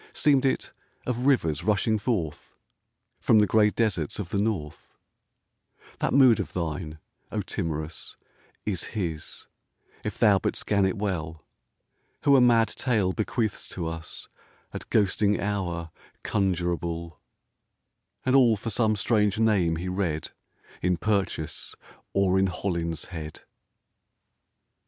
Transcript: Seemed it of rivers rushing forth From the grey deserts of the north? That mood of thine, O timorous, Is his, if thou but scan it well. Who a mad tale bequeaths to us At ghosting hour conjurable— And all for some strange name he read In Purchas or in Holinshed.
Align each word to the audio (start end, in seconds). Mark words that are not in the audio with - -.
Seemed 0.13 0.45
it 0.45 0.71
of 1.05 1.27
rivers 1.27 1.63
rushing 1.63 1.99
forth 1.99 2.55
From 3.19 3.37
the 3.37 3.45
grey 3.45 3.69
deserts 3.69 4.17
of 4.17 4.29
the 4.29 4.39
north? 4.41 4.95
That 5.99 6.11
mood 6.11 6.39
of 6.39 6.53
thine, 6.53 6.97
O 7.31 7.41
timorous, 7.43 8.17
Is 8.65 8.83
his, 8.97 9.45
if 10.03 10.17
thou 10.17 10.39
but 10.39 10.55
scan 10.55 10.87
it 10.87 10.97
well. 10.97 11.45
Who 12.23 12.35
a 12.35 12.41
mad 12.41 12.69
tale 12.69 13.13
bequeaths 13.13 13.67
to 13.75 13.85
us 13.89 14.27
At 14.73 14.89
ghosting 14.89 15.39
hour 15.39 15.91
conjurable— 16.23 17.19
And 18.25 18.35
all 18.35 18.57
for 18.57 18.71
some 18.71 18.95
strange 18.95 19.37
name 19.37 19.75
he 19.75 19.87
read 19.87 20.31
In 20.81 20.97
Purchas 20.97 21.75
or 22.11 22.39
in 22.39 22.47
Holinshed. 22.47 23.43